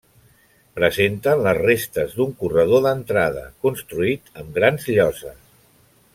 [0.77, 5.39] Presenten les restes d'un corredor d'entrada, construït amb grans lloses.